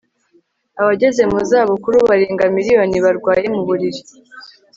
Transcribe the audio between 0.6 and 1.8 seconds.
Abageze mu za